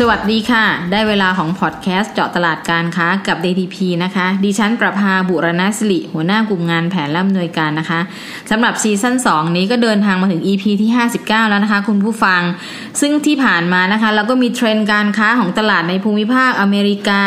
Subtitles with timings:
[0.00, 8.00] สวัสดีค่ะ ได้เวลาของพอดแคสต์เจาะตลาดการค้ากับ DTP นะคะ ดิฉันประภาบุรณสิริหัวหน้ากลุ่มงานแผนและอำนวยการนะคะ
[8.50, 12.42] สำหรับซีซั่น2 นี้ก็เดินทางมาถึง EP ที่ 59 แล้วนะคะคุณผู้ฟัง
[13.00, 17.22] ซึ่งที่ผ่านมานะคะ เราก็มีเทรนด์การค้าของตลาดในภูมิภาคอเมริกา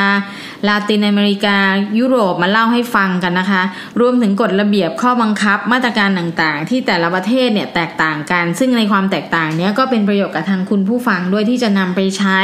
[0.67, 1.57] ลาตินอเมริกา
[1.99, 3.61] ยุโรปมาเล่าให้ฟังกันนะคะ
[3.99, 12.39] รวมถึงกฎระเบียบข้อบังคับมาตรการต่างๆ ที่แต่ละประเทศเนี่ยแตกต่างกัน ซึ่งในความแตกต่างนี้ก็เป็นประโยชน์กับทางคุณผู้ฟังด้วยที่จะนำไปใช้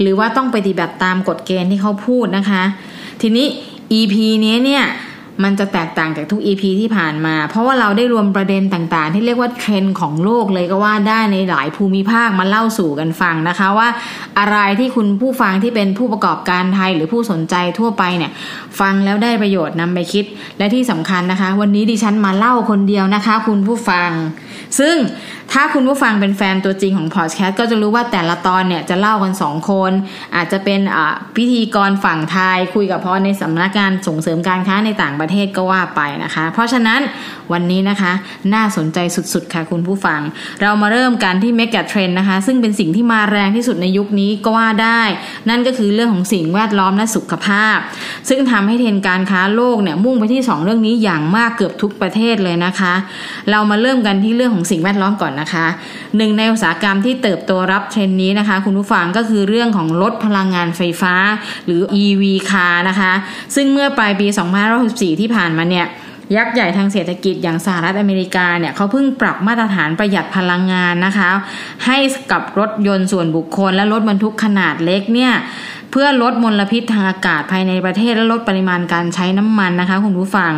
[0.00, 2.62] หรือว่าต้องปฏิบัติตามกฎเกณฑ์ที่เขาพูดนะคะ
[3.22, 3.46] ทีนี้
[3.98, 4.14] EP
[4.44, 4.84] นี้เนี่ย
[5.44, 13.88] มันจะแตกต่างจากทุก EP ที่ผ่านมา เพราะว่าเราได้รวมประเด็นต่างๆ ที่เรียกว่าเทรนด์ของโลกเลยก็ว่าได้ในหลายภูมิภาคมาเล่าสู่กันฟังนะคะว่า
[14.38, 18.32] อะไรที่คุณผู้ฟังที่เป็นผู้ประกอบการไทยหรือผู้สนใจทั่วไปเนี่ย
[18.80, 20.24] ฟังแล้วได้ประโยชน์นำไปคิด
[20.58, 24.10] และที่สำคัญนะคะ วันนี้ดิฉันมาเล่าคนเดียวนะคะ คุณผู้ฟัง
[24.78, 24.94] ซึ่ง
[25.52, 29.92] ถ้าคุณผู้ฟังเป็นแฟนตัวจริงของพอดแคสต์ก็จะรู้ว่าแต่ละตอนเนี่ยจะเล่ากันสองคน
[30.36, 30.80] อาจจะเป็น
[31.36, 37.00] พิธีกรฝั่งไทยคุยกับพอในสำนักงานส่งเสริมการค้าในต่างประเทศก็ว่าไปนะคะ เพราะฉะนั้น
[37.52, 38.12] วันนี้นะคะ
[38.54, 38.98] น่าสนใจ
[39.32, 40.20] สุดๆ ค่ะคุณผู้ฟัง
[40.62, 45.02] เรามาเริ่มกันที่เมกะเทรนนะคะ ซึ่งเป็นสิ่งที่มาแรงที่สุดในยุคนี้ก็ว่าได้
[45.48, 47.76] นั่นก็คือเรื่องของสิ่งแวดล้อมและสุขภาพ
[48.28, 52.94] ซึ่งทำให้เทรนการค้าโลกเนี่ยมุ่งไปที่ 2 เรื่องนี้อย่างมากเกือบทุกประเทศเลยนะคะ
[53.50, 55.66] เรามาเริ่มกันที่เรื่องของสิ่งแวดล้อมก่อนนะคะ
[56.16, 61.14] หนึ่งในอุตสาหกรรมที่เติบโตรับเทรนนี้นะคะ คุณผู้ฟังก็คือเรื่องของรถพลังงานไฟฟ้า
[61.66, 63.12] หรือ EV car นะคะ
[63.54, 64.26] ซึ่งเมื่อปลายปี
[64.74, 65.86] 2564 ที่ผ่านมาเนี่ย
[66.36, 71.30] ยักษ์ใหญ่ทางเศรษฐกิจอย่างสหรัฐอเมริกาเนี่ยเขาเพิ่งปรับมาตรฐานประหยัดพลังงานนะคะ
[71.86, 71.98] ให้
[72.32, 75.32] กับรถยนต์ส่วนบุคคลและรถบรรทุกขนาดเล็กเนี่ย
[75.90, 80.52] เพื่อลดมลพิษทางอากาศภายในประเทศและลดปริมาณการใช้น้ำมันนะคะคุณผู้ฟัง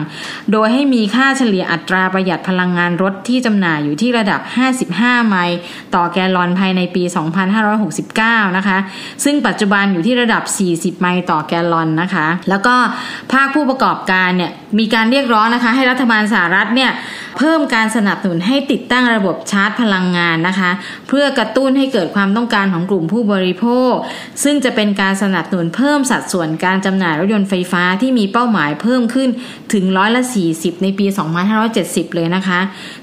[0.52, 4.40] โดยให้มีค่าเฉลี่ยอัตราประหยัดพลังงานรถที่จำหน่ายอยู่ที่ระดับ
[4.84, 5.58] 55 ไมล์
[5.94, 7.02] ต่อแกลลอนภายในปี
[7.80, 8.78] 2569 นะคะ
[9.24, 10.42] ซึ่งปัจจุบันอยู่ที่ระดับ
[10.74, 12.74] 40 ไมล์ต่อแกลลอนนะคะ แล้วก็
[13.32, 16.90] ภาคผู้ประกอบการเนี่ยมีการเรียกร้องนะคะให้รัฐบาลสหรัฐเนี่ย
[17.38, 20.70] เพิ่มการสนับสนุนให้ติดตั้งระบบชาร์จพลังงานนะคะ
[21.08, 23.92] เพื่อกระตุ้นให้เกิดความต้องการของกลุ่มผู้บริโภค
[24.44, 29.28] ซึ่งจะเป็นการสนับสนุนเพิ่มสัดส่วนการจำหน่ายรถยนต์ไฟฟ้าที่มีเป้าหมายเพิ่มขึ้น
[29.72, 30.22] ถึงร้อยละ
[30.52, 31.06] 40 ในปี
[31.60, 32.60] 2570 เลยนะคะ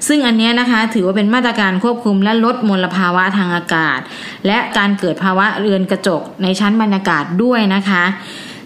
[0.07, 3.99] ซึ่งอันนี้นะคะถือว่าเป็นมาตรการควบคุมและลดมลภาวะทางอากาศ
[4.47, 8.03] และการเกิดภาวะเรือนกระจกในชั้นบรรยากาศด้วยนะคะ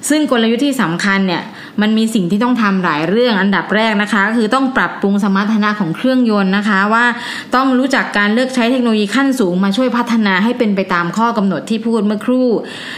[0.09, 1.43] ซึ่งกลยุทธ์ที่สำคัญเนี่ย
[1.81, 7.05] มันมีสิ่งที่ต้องทำหลายเรื่องอันดับแรกนะคะคือต้องปรับปรุงสมรรถนะของเครื่องยนต์นะคะ ว่า
[7.55, 12.47] ต้องรู้จักการเลือกใช้เทคโนโลยีขั้นสูงมาช่วยพัฒนาให้เป็นไปตามข้อกำหนดที่พูดเมื่อครู่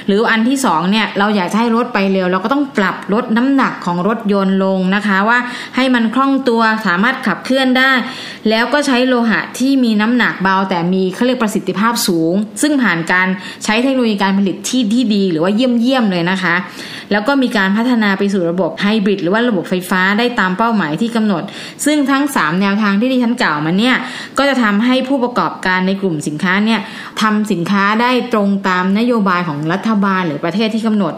[0.08, 5.38] หรืออันที่2เนี่ยเราอยากให้รถไปเร็ว เราก็ต้องปรับลดน้ำหนักของรถยนต์ลงนะคะว่า
[5.76, 7.92] ให้มันคล่องตัวสามารถขับเคลื่อนได้
[8.50, 13.28] แล้วก็ใช้โลหะที่มีน้ำหนักเบา แต่มีเขาเรียกประสิทธิภาพสูง ซึ่งผ่านการ
[13.64, 16.56] ใช้เทคโนโลยีการผลิตที่ที่ดี หรือว่าเยี่ยมเยี่ยมเลยนะคะ
[17.12, 21.44] แล้วก็มีการพัฒนาไปสู่ระบบไฮบริดหรือว่าระบบไฟฟ้าได้ตามเป้าหมายที่กำหนด
[21.86, 23.96] ซึ่งทั้ง 3 แนวทางที่ดิฉันกล่าวมาเนี่ย
[24.38, 26.80] ก็จะทำให้ผู้ประกอบการในกลุ่มสินค้าเนี่ย
[27.22, 31.14] ทำสินค้าได้ตรงตามนโยบายของรัฐบาลหรือประเทศที่กำหนด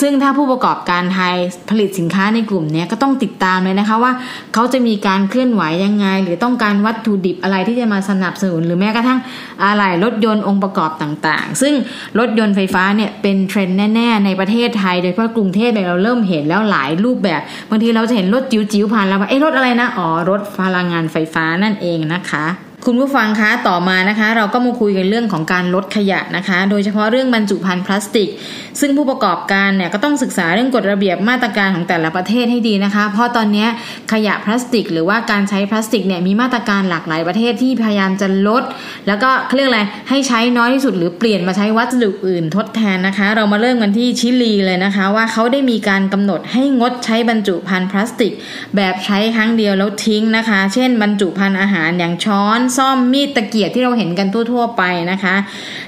[0.00, 1.34] ซึ่งถ้าผู้ประกอบการไทย
[1.70, 4.12] ผลิตสินค้าในกลุ่มนี้ก็ต้องติดตามเลยนะคะว่า
[4.54, 9.20] เขาจะมีการเคลื่อนไหวยังไง หรือต้องการวัตถุดิบอะไรที่จะมาสนับสนุน หรือแม้กระทั่ง
[9.64, 11.74] อะไรรถยนต์องค์ประกอบต่างๆ ซึ่ง
[12.18, 22.46] รถยนต์ไฟฟ้าเนี่ยเป็นเทรนด์แน่ ๆ ในประเทศไทย โดยเฉพาะกรุงเทพเราเริ่มเห็นแล้วหลายายรูปแบบบางทีเราจะเห็นรถจิ๋วๆผ่านแล้วว่าเอ้รถอะไรนะอ๋อรถพลังงานไฟฟ้านั่นเองนะคะ
[22.88, 28.28] คุณผู้ฟังคะต่อมานะคะ เราก็มาคุยกันเรื่องของการลดขยะนะคะ โดยเฉพาะเรื่องบรรจุภัณฑ์พลาสติก
[28.80, 33.66] ซึ่งผู้ประกอบการเนี่ยก็ต้องศึกษาเรื่องกฎระเบียบมาตรการของแต่ละประเทศให้ดีนะคะ เพราะตอนนี้
[34.12, 38.62] ขยะพลาสติก หรือว่าการใช้พลาสติกเนี่ยมีมาตรการหลากหลายประเทศที่พยายามจะลด
[39.06, 48.32] แล้วก็เรียกอะไรให้ใช้น้อยที่สุดหรือเปลี่ยนมาใช้วัสดุอื่นทดแทนนะคะ เรามาเริ่มกันที่ชิลีเลยนะคะ ว่าเขาได้มีการกำหนดให้งดใช้บรรจุภัณฑ์พลาสติก
[48.76, 54.82] แบบใช้ครั้งเดียวแล้วทิ้งนะคะ เช่น บรรจุภัณฑ์อาหารอย่างช้อนซ่อมมีดตะเกียบที่เราเห็นกันทั่วๆไป
[55.12, 55.34] นะคะ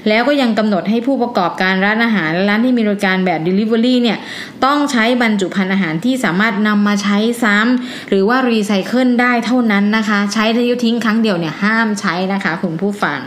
[0.07, 4.17] แล้วก็ยังกำหนดให้ผู้ประกอบการร้านอาหารและร้านที่มีบริการแบบ Delivery เนี่ย
[4.65, 13.19] ต้องใช้บรรจุภัณฑ์อาหารที่สามารถนำมาใช้ซ้ำหรือว่ารีไซเคิลได้เท่านั้นนะคะ ใช้ทิ้งทิ้งครั้งเดียวเนี่ยห้ามใช้นะคะคุณผู้ฟัง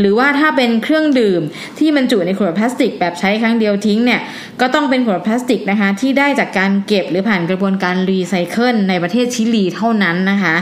[0.00, 1.42] หรือว่าถ้าเป็นเครื่องดื่ม
[1.78, 4.20] ที่บรรจุในขวดพลาสติก แบบใช้ครั้งเดียวทิ้งเนี่ย
[4.60, 10.56] ก็ต้องเป็นขวดพลาสติกนะคะที่ได้จากการเก็บหรือผ่านกระบวนการรีไซเคิลในประเทศชิลีเท่านั้นนะคะ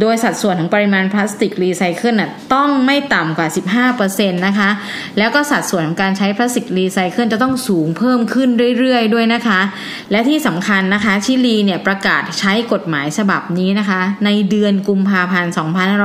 [0.00, 3.48] โดยสัดส่วนของปริมาณพลาสติกรีไซเคิลน่ะต้องไม่ต่ำกว่า
[3.96, 4.70] 15%นะคะ
[5.18, 8.48] แล้วก็สัดส่วนของการใช้พลาสติกรีไซเคิลจะต้องสูงเพิ่มขึ้น
[8.78, 9.60] เรื่อยๆ ด้วยนะคะ
[10.10, 15.52] และที่สำคัญนะคะชิลีเนี่ยประกาศใช้กฎหมายฉบับนี้นะคะ ในเดือนกุมภาพันธ์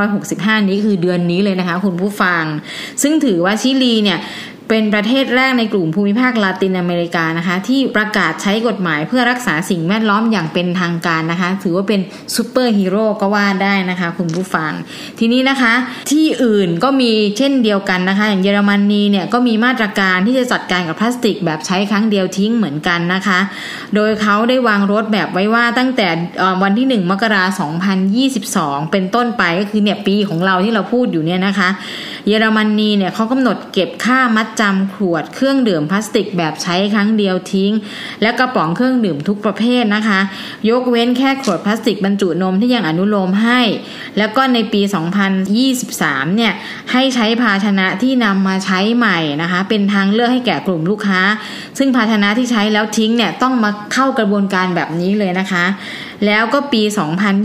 [0.07, 2.43] 2565 นี้คือเดือนนี้เลยนะคะคุณผู้ฟัง
[3.01, 4.19] ซึ่งถือว่าชิลีเนี่ย
[4.69, 12.01] เป็นประเทศแรกในกลุ่มภูมิภาคลาตินอเมริกานะคะ ที่ประกาศใช้กฎหมายเพื่อรักษาสิ่งแวดล้อมอย่างเป็นทางการนะคะ ถือว่าเป็น
[12.35, 14.71] ซูเปอร์ฮีโร่ก็ว่าได้นะคะ คุณผู้ฟัง
[15.19, 15.73] ทีนี้นะคะ
[16.11, 23.39] ที่อื่นก็มีเช่นเดียวกันนะคะ อย่างเยอรมนีเนี่ยก็มีมาตรการที่จะจัดการกับพลาสติกแบบใช้ครั้งเดียวทิ้งเหมือนกันนะคะ
[23.95, 26.07] โดยเขาได้วาง roadmap ไว้ว่าตั้งแต่
[26.63, 27.71] วันที่ 1 มกราคม
[28.33, 31.69] 2022 เป็นต้นไปก็คือเนี่ยปีของเราที่เราพูดอยู่เนี่ยนะคะ
[32.27, 37.71] เยอรมนีเนี่ยเขากำหนดเก็บค่ามัดจำขวดเครื่องดื่มพลาสติกแบบใช้ครั้งเดียวทิ้ง
[38.21, 40.19] และกระป๋องเครื่องดื่มทุกประเภทนะคะ
[40.69, 43.61] ยกเว้นแค่ขวดพลาสติกบรรจุนมที่ยังอนุโลมให้
[44.17, 44.81] แล้วก็ในปี
[45.59, 46.53] 2023 เนี่ย
[46.91, 51.21] ให้ใช้ภาชนะที่นำมาใช้ใหม่นะคะ เป็นทางเลือกให้แก่กลุ่มลูกค้า
[51.77, 55.65] ซึ่งภาชนะที่ใช้แล้วทิ้งเนี่ยต้องมาเข้ากระบวนการแบบนี้เลยนะคะ
[56.25, 56.81] แล้วก็ปี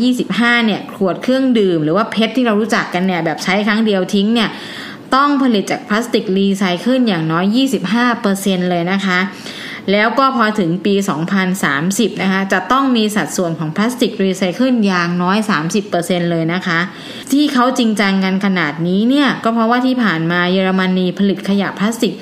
[0.03, 4.51] 2025 เนี่ยขวดเครื่องดื่ม หรือว่า PET ที่เรารู้จักกันเนี่ยแบบใช้ครั้งเดียวทิ้งเนี่ย
[5.15, 7.45] ต้องผลิตจากพลาสติกรีไซเคิลอย่างน้อย
[8.09, 9.19] 25%เลยนะคะ
[9.93, 10.95] แล้วก็พอถึงปี
[11.59, 15.39] 2030 นะคะ จะต้องมีสัดส่วนของพลาสติกรีไซเคิลอย่างน้อย
[15.85, 16.81] 30%เลยนะคะ
[17.33, 22.15] ที่เขาจริงจังกันขนาดนี้เนี่ย ก็เพราะว่าที่ผ่านมาเยอรมนีผลิตขยะพลาสติก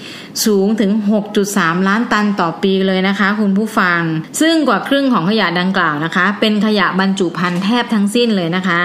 [0.46, 0.90] สูงถึง
[1.38, 4.00] 6.3 ล้านตันต่อปีเลยนะคะคุณผู้ฟัง
[4.40, 8.81] ซึ่งกว่าครึ่งของขยะดังกล่าวนะคะ เป็นขยะบรรจุภัณฑ์แทบทั้งสิ้นเลยนะคะ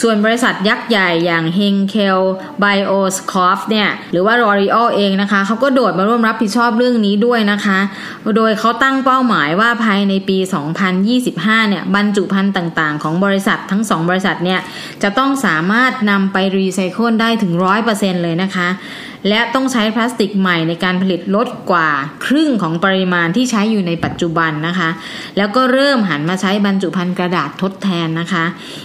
[0.00, 2.20] ส่วนบริษัทยักษ์ใหญ่อย่าง Henkel
[2.62, 7.78] Bioscope เนี่ยหรือว่า L'Oreal เองนะคะเขาก็โดดมาร่วมรับผิดชอบเรื่องนี้ด้วยนะคะ
[8.36, 10.38] โดยเขาตั้งเป้าหมายว่าภายในปี
[11.04, 14.60] 2025 เนี่ยบรรจุภัณฑ์ต่างๆ ของบริษัททั้ง 2 บริษัทเนี่ย
[15.02, 17.52] จะต้องสามารถนำไปรีไซเคิลได้ถึง
[17.88, 18.68] 100%เลยนะคะ
[19.28, 21.88] และต้องใช้พลาสติกใหม่ในการผลิตลดกว่า
[22.26, 24.90] ครึ่งของปริมาณที่ใช้อยู่ในปัจจุบันนะคะ
[25.36, 28.44] แล้วก็เริ่มหันมาใช้บรรจุภัณฑ์กระดาษทดแทนนะคะ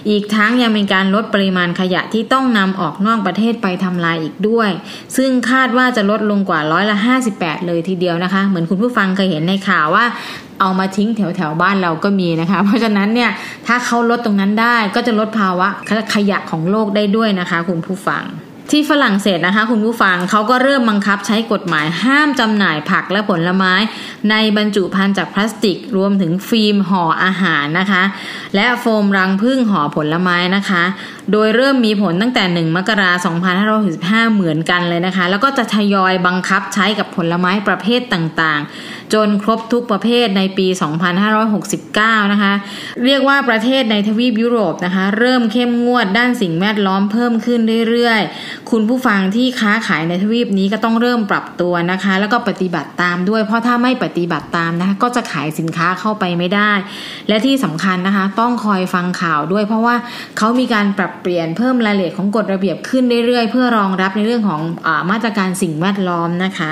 [0.10, 4.70] อีกทั้งยังเป็นการลดปริมาณขยะที่ต้องนำออกนอกประเทศไปทำลายอีกด้วย
[5.18, 6.98] ซึ่งคาดว่าจะลดลงกว่าร้อยละ
[7.32, 10.06] 58 เลยทีเดียวนะคะ เหมือนคุณผู้ฟังเคยเห็นในข่าวว่า
[10.60, 13.32] เอามาทิ้งแถวแถวบ้านเราก็มีนะคะ เพราะฉะนั้นเนี่ย
[13.68, 15.68] ถ้าเขาลดตรงนั้นได้ก็จะลดภาวะ
[16.16, 18.26] ขยะของโลกได้ด้วยนะคะ คุณผู้ฟัง
[18.72, 23.74] ที่ฝรั่งเศสนะคะคุณผู้ฟังเขาก็เริ่มบังคับใช้กฎหมายห้ามจำหน่ายผักและผลไม้
[24.30, 28.04] ในบรรจุภัณฑ์จากพลาสติก รวมถึงฟิล์มห่ออาหารนะคะ
[28.56, 30.84] และโฟมรังผึ้งห่อผลไม้นะคะ
[31.32, 33.36] โดยเริ่มมีผลตั้งแต่ 1 มกราคม
[33.86, 40.68] 2565 เหมือนกันเลยนะคะ แล้วก็จะทยอยบังคับใช้กับผลไม้ประเภทต่างๆ จนครบทุกประเภทในปี
[41.50, 42.54] 2569 นะคะ
[43.06, 56.72] เรียกว่าประเทศในทวีปยุโรปนะคะ เริ่มเข้มงวดด้านสิ่งแวดล้อมเพิ่มขึ้นเรื่อยๆคุณผู้ฟังที่ค้าขายในทวีปนี้ก็ต้องเริ่มปรับตัวนะคะ แล้วก็ปฏิบัติตามด้วย เพราะถ้าไม่ปฏิบัติตามนะคะก็จะขายสินค้าเข้าไปไม่ได้
[57.28, 59.96] และที่สำคัญนะคะ ต้องคอยฟังข่าวด้วย เพราะว่า
[60.38, 66.72] เขามีการปรับเปลี่ยนเพิ่มรายละเอียดของกฎระเบียบขึ้นเรื่อยๆ เพื่อรองรับในเรื่องของอมาตรการสิ่งแวดล้อมนะคะ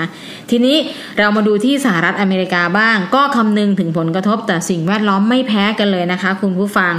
[0.50, 0.76] ทีนี้
[1.18, 6.94] เรามาดูที่สหรัฐอเมริกาบ้าง ก็คำนึงถึงผลกระทบแต่สิ่งแวดล้อมไม่แพ้กันเลยนะคะ คุณผู้ฟัง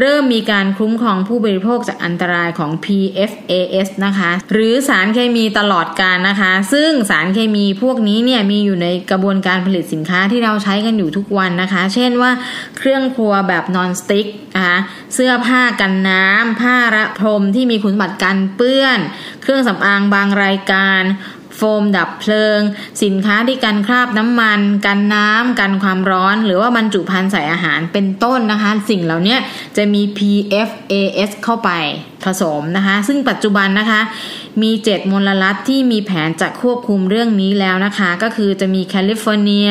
[0.00, 12.30] เริ่มมีการคุ้มครองผู้บริโภคจากอันตรายของ PFAS นะคะ หรือสารเคมีตลอดการนะคะ ซึ่งสารเคมีพวกนี้เนี่ยมีอยู่ในกระบวนการผลิตสินค้าที่เราใช้กันอยู่ทุกวันนะคะ เช่นว่า
[12.78, 14.26] เครื่องครัวแบบนอนสติ๊ก
[14.56, 14.78] นะคะ
[15.14, 18.98] เสื้อผ้ากันน้ำผ้าระพรมที่มีคุณสมบัติกันเปื้อน
[19.42, 21.02] เครื่องสำอางบางรายการ
[21.62, 22.60] โฟมดับเพลิง
[23.02, 29.36] สินค้าที่กันคราบน้ำมัน กันน้ำกันความร้อน หรือว่าบรรจุภัณฑ์ใส่อาหารเป็นต้นนะคะ สิ่งเหล่านี้
[29.76, 31.70] จะมี PFAS เข้าไป
[32.24, 34.00] ผสมนะคะ ซึ่งปัจจุบันนะคะ
[34.62, 39.70] มี 7 มลรัฐที่มีแผนจะควบคุมเรื่องนี้แล้วนะคะ ก็คือจะมีแคลิฟอร์เนีย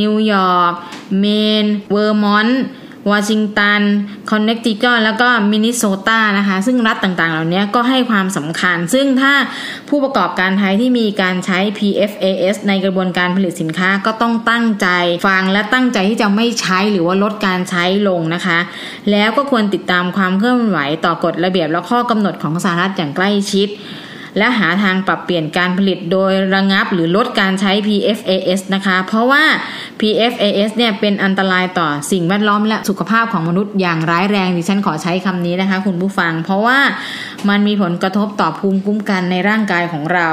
[0.00, 0.72] นิวยอร์ก
[1.20, 1.26] เม
[1.62, 2.62] น เวอร์มอนต์
[3.10, 3.80] วอชิงตัน
[4.30, 9.32] คอนเนคติคัตแล้วก็มินนิโซตานะคะ ซึ่งรัฐต่างๆ เหล่านี้ก็ให้ความสำคัญ ซึ่งถ้า
[9.88, 14.88] ผู้ประกอบการไทยที่มีการใช้ PFAS ในกระบวนการผลิตสินค้าก็ต้องตั้งใจ
[15.26, 18.58] ฟังและตั้งใจที่จะไม่ใช้หรือว่าลดการใช้ลงนะคะ
[19.10, 23.68] แล้วก็ควรติดตามความเคลื่อนไหวต่อกฎระเบียบและข้อกำหนดของสหรัฐอย่างใกล้ชิด
[24.38, 29.44] และหาทางปรับเปลี่ยนการผลิตโดยระงับหรือลดการใช้ PFAS นะคะ เพราะว่า
[30.00, 36.78] PFAS เนี่ยเป็นอันตรายต่อสิ่งแวดล้อมและสุขภาพของมนุษย์อย่างร้ายแรงดิฉันขอใช้คำนี้นะคะ คุณผู้ฟัง เพราะว่า
[37.48, 40.28] มันมีผลกระทบต่อภูมิคุ้มกันในร่างกายของเรา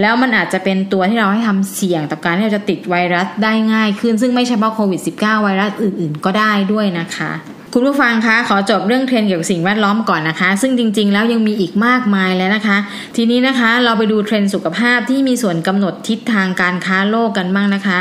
[0.00, 7.32] แล้วมันอาจจะเป็นตัวที่เราให้ทำเสี่ยงต่อการที่เราจะติดไวรัสได้ง่ายขึ้น ซึ่งไม่เฉพาะโควิด -19 ไวรัสอื่น ๆ ก็ได้ด้วยนะคะ
[7.72, 12.78] คุณผู้ฟังคะขอจบเรื่องเทรนด์เกี่ยวกับสิ่งแวดล้อมก่อนนะคะ ซึ่งจริง ๆ แล้วยังมีอีกมากมายแล้วนะคะ
[13.16, 18.00] ทีนี้นะคะเราไปดูเทรนด์สุขภาพที่มีส่วนกำหนดทิศทางการค้าโลกกันบ้างนะคะ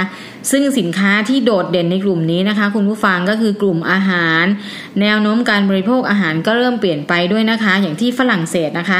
[0.52, 4.44] ซึ่งสินค้าที่โดดเด่นในกลุ่มนี้นะคะ คุณผู้ฟังก็คือกลุ่มอาหาร
[5.02, 9.00] แนวโน้มการบริโภคอาหารก็เริ่มเปลี่ยนไปด้วยนะคะ อย่างที่ฝรั่งเศสนะคะ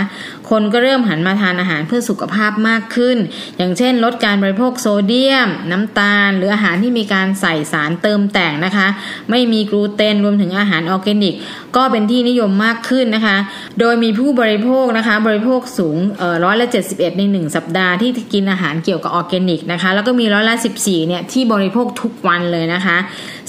[0.50, 3.18] คนก็เริ่มหันมาทานอาหารเพื่อสุขภาพมากขึ้น
[3.58, 8.88] อย่างเช่น ลดการบริโภคโซเดียม น้ำตาล หรืออาหารที่มีการใส่สารเติมแต่งนะคะ
[9.30, 11.36] ไม่มีกลูเตนรวมถึงอาหารออร์แกนิก
[11.76, 13.38] ก็เป็นที่นิยมมากขึ้นนะคะ
[13.80, 15.98] โดยมีผู้บริโภคนะคะ บริโภคสูง
[16.44, 22.98] ร้อยละเจ็ดสิบเอ็ดในหนึ่งสัปดาห์ที่กินอาหารเกี่ยวกับออร์แกนิกนะคะแล้วก็มีร้อยละสิบสี่เนี่ยที่บริโภคทุกวันเลยนะคะ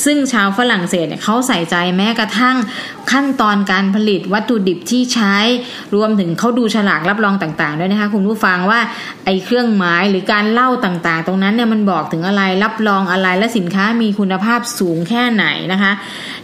[0.05, 2.57] ซึ่งชาวฝรั่งเศสเนี่ยเขาใส่ใจแม้กระทั่ง
[3.13, 5.37] ขั้นตอนการผลิตวัตถุดิบที่ใช้
[5.95, 8.81] รวมถึงเขาดูฉลากรับรองต่างๆด้วยนะคะคุณผู้ฟังว่า
[9.25, 15.93] ไอ้เครื่องหมายหรือการเล่าต่างๆ ตรงนั้นเนี่ยมันบอกถึงอะไรรับรองอะไรและสินค้ามีคุณภาพสูงแค่ไหนนะคะ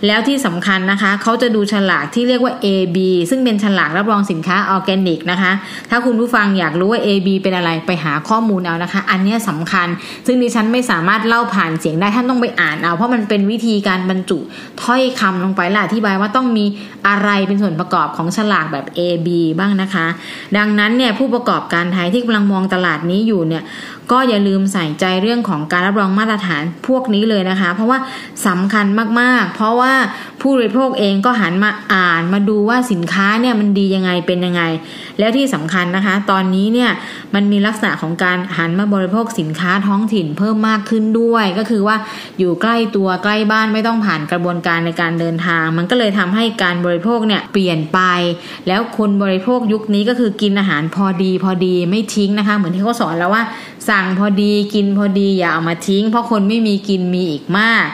[0.06, 2.96] แล้วที่สำคัญนะคะเขาจะดูฉลากที่เรียกว่า AB
[3.30, 5.52] ซึ่งเป็นฉลากรับรองสินค้าออร์แกนิกนะคะ
[5.90, 9.88] ถ้าคุณผู้ฟังอยากรู้ว่า AB เป็นอะไรไปหาข้อมูลเอานะคะ อันนี้สำคัญ
[10.26, 14.38] ซึ่งดิฉันไม่สามารถเล่าผ่านเสียงได้ท่านต้องไปอ่านเอา เพราะมันเป็นวิธีการบรรจุ
[14.82, 16.64] ถ้อยคำลงไปและอธิบายว่าต้องมี
[17.08, 20.06] อะไรเป็นส่วนประกอบของฉลากแบบ A B บ้างนะคะ
[20.56, 23.62] ดังนั้นเนี่ยผู้ประกอบการไทยที่กำลังมองตลาดนี้อยู่เนี่ย
[24.10, 27.98] ก็อย่าลืมใส่ใจเรื่องของการรับรองมาตรฐานพวกนี้เลยนะคะ เพราะว่า
[28.46, 28.86] สำคัญ
[29.20, 29.92] มากๆ เพราะว่า
[30.40, 34.62] ผู้บริโภคเองก็หันมาอ่านมาดูว่าสินค้าเนี่ยมันดียังไงเป็นยังไง
[35.18, 36.90] แล้วที่สำคัญนะคะ ตอนนี้เนี่ย
[37.34, 41.96] มันมีลักษณะของการหันมาบริโภคสินค้าท้องถิ่นเพิ่มมากขึ้นด้วย ก็คือว่า
[42.38, 48.00] อยู่ใกล้ตัวใกล้บ้านไม่ต้องผ่านกระบวนการในการเดินทาง มันก็เลยทำให้การบริโภคเนี่ยเปลี่ยนไป
[48.68, 53.42] แล้วคนบริโภคยุคนี้ก็คือกินอาหารพอดีพอดีไม่ทิ้งนะคะ เหมือนที่เขาสอนแล้วว่า
[53.88, 57.86] สั่งพอดีกินพอดีอย่าเอามาทิ้ง เพราะคนไม่มีกินมีอีกมาก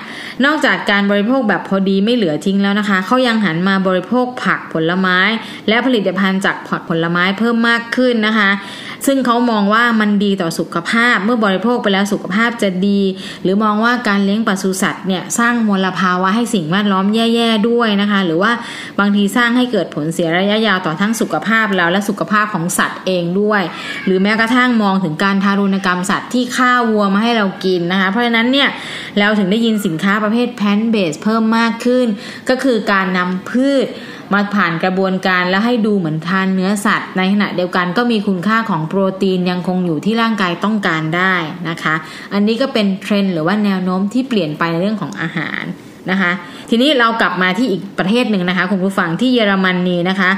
[0.44, 5.18] นอกจากการบริโภคแบบพอดีไม่เหลือทิ้งแล้วนะคะเขายังหันมาบริโภคผักผลไม้
[5.68, 8.50] และผลิตภัณฑ์จากผักผลไม้เพิ่มมากขึ้นนะคะ
[9.06, 13.00] ซึ่งเขามองว่ามันดีต่อสุขภาพ เมื่อบริโภคไปแล้วสุขภาพจะดี
[13.42, 18.52] หรือมองว่าการเลี้ยงปศุสัตว์เนี่ยสร้างมลภาวะให้สิ่งแวดล้อมแย่ๆด้วยนะคะ หรือว่า
[18.98, 23.62] บางทีสร้างให้เกิดผลเสียระยะยาวต่อทั้งสุขภาพเราและสุขภาพของสัตว์เองด้วย
[24.04, 28.68] หรือแม้กระทั่งมองถึงการทารุณกรรมสัตว์ที่ฆ่าวัวมาให้เรากินนะคะ เพราะฉะนั้นเนี่ย
[29.18, 32.06] เราถึงได้ยินสินค้าประเภทแพนเบสเพิ่มมากขึ้น
[32.48, 33.86] ก็คือการนำพืช
[34.32, 41.34] มาผ่านกระบวนการแล้วให้ดูเหมือนทานเนื้อสัตว์ ในขณะเดียวกันก็มีคุณค่าของโปรตีนยังคงอยู่ที่ร่างกายต้องการได้
[41.68, 41.94] นะคะ
[42.32, 45.64] อันนี้ก็เป็นเทรนด์หรือว่าแนวโน้มที่เปลี่ยนไปในเรื่องของอาหาร
[46.10, 46.32] นะคะ
[46.70, 50.30] ทีนี้เรากลับมาที่อีกประเทศหนึ่งนะคะ คุณผู้ฟังที่เยอรมนนีนะคะ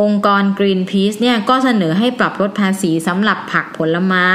[0.00, 4.28] องค์กร Greenpeace เนี่ยก็เสนอให้ปรับลดภาษีสำหรับผักผลไม้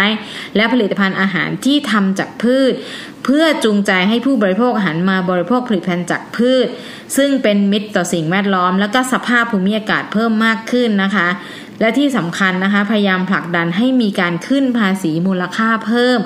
[0.55, 2.73] และผลิตภัณฑ์อาหารที่ทำจากพืช
[3.29, 6.67] เพื่อจูงใจให้ผู้บริโภคหันมาบริโภคผลิตภัณฑ์จากพืช
[7.17, 11.27] ซึ่งเป็นมิตรต่อสิ่งแวดล้อม และก็สภาพภูมิอากาศเพิ่มมากขึ้นนะคะ
[11.81, 16.19] และที่สำคัญนะคะพยายามผลักดันให้มีการขึ้นภาษีมูลค่าเพิ่ม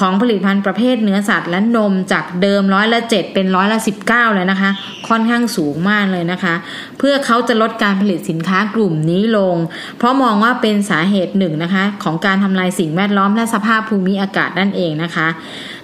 [0.00, 4.70] ของผลิตภัณฑ์ประเภทเนื้อสัตว์และนมจากเดิมร้อยละเจ็ดเป็นร้อยละสิบเก้าเลยนะคะ
[5.08, 6.54] ค่อนข้างสูงมากเลยนะคะ
[6.98, 9.56] เพื่อเขาจะลดการผลิตสินค้ากลุ่มนี้ลง
[9.98, 15.28] เพราะมองว่าเป็นสาเหตุหนึ่งนะคะ ของการทำลายสิ่งแวดล้อมและสภาพภูมิอากาศนั่นเองนะคะ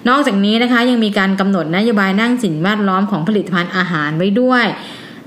[0.09, 4.67] นอกจากนี้นะคะยังมีการกำหนดนโยบายนั่งสิ่งแวดล้อมของผลิตภัณฑ์อาหารไว้ด้วย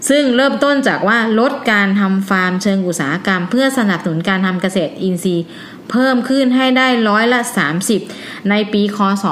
[0.10, 5.46] ซึ่งเริ่มต้นจากว่าลดการทำฟาร์มเชิงอุตสาหกรรม เพื่อสนับสนุนการทำเกษตรอินทรีย์
[5.92, 7.42] เพิ่มขึ้นให้ได้ร้อยละ
[7.96, 9.26] 30 ในปีคศ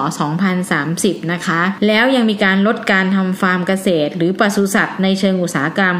[0.61, 5.95] 2030 นะคะ แล้วยังมีการลดการทำฟาร์มเกษตร หรือปศุสัตว์ในเชิงอุตสาหกรรม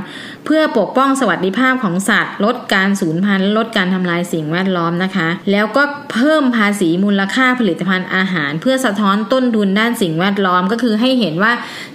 [0.45, 11.51] เพื่อปกป้องสวัสดิภาพของสัตว์ ลดการสูญพันธุ์ลดการทำลายสิ่งแวดล้อมนะคะ แล้วก็เพิ่มภาษีมูลค่าผลิตภัณฑ์อาหาร เพื่อสะท้อนต้นทุนด้านสิ่งแวดล้อมก็คือให้เห็นว่า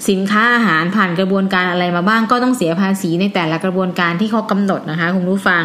[0.08, 5.62] สินค้าอาหารผ่านกระบวนการอะไรมาบ้างก็ต้องเสียภาษีในแต่ละกระบวนการที่เขากำหนดนะคะคุณผู้ฟัง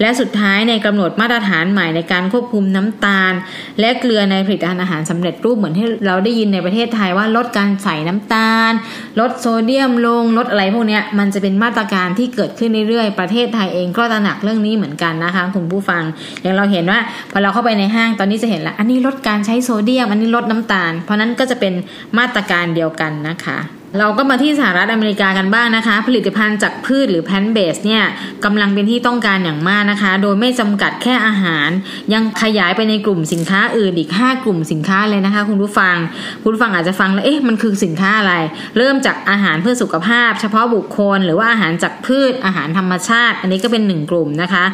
[0.00, 3.32] และสุดท้ายในกำหนดมาตรฐานใหม่ในการควบคุมน้ำตาล
[3.80, 8.72] และเกลือในผลิตภัณฑ์อาหารสำเร็จรูปเหมือนที่เราได้ยินในประเทศไทยว่าลดการใส่น้ำตาล
[9.20, 16.02] ลดโซเดียมลงลดอะไรพวกนี้มันจะเป็นมาตรการที่เกิดขึ้นเรื่อยๆประเทศไทยเองก็ตระหนักเรื่องนี้เหมือนกันนะคะคุณผู้ฟัง
[16.42, 16.98] อย่างเราเห็นว่า
[17.32, 21.72] พอเราเข้าไปในห้างตอนนี้จะเห็นแล้วอันนี้ลดการใช้โซเดียม อันนี้ลดน้ำตาล เพราะนั้นก็จะเป็น
[22.18, 23.58] มาตรการเดียวกันนะคะ
[23.98, 28.02] เราก็มาที่สหรัฐอเมริกากันบ้างนะคะ ผลิตภัณฑ์จากพืชหรือแพนเบสเนี่ย
[28.44, 31.68] กำลังเป็นที่ต้องการอย่างมากนะคะ โดยไม่จำกัดแค่อาหาร
[32.12, 35.96] ยังขยายไปในกลุ่มสินค้าอื่นอีก 5 กลุ่มสินค้าเลยนะคะ คุณผู้ฟัง
[36.42, 38.34] คุณผู้ฟังอาจจะฟังแล้วเอ๊ะมันคือสินค้าอะไร
[38.78, 44.64] เริ่มจากอาหารเพื่อสุขภาพ เฉพาะบุคคล หรือว่าอาหารจากพืชอาหารธรรมชาติ อันนี้ก็เป็นหนึ่งกลุ่มนะคะ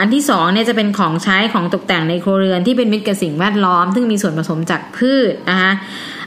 [0.00, 5.72] อันที่สองเนี่ยจะเป็นของใช้ของตกแต่งในครัวเรือนที่เป็นมิตรกับสิ่งแวดล้อม ซึ่งมีส่วนผสมจากพืชนะคะ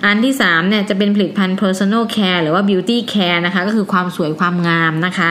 [0.05, 5.29] อันที่3เนี่ยจะเป็นผลิตภัณฑ์ personal care หรือว่า beauty care นะคะก็คือความสวยความงามนะคะ